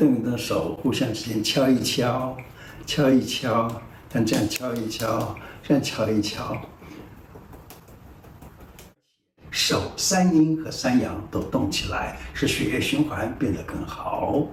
[0.00, 2.34] 动一动手互相之间敲一敲
[2.86, 3.70] 敲一敲
[4.10, 6.56] 像这样敲一敲这样敲一敲。
[9.50, 14.46] 手三阴和三阳都动起来使血液循环变得更好。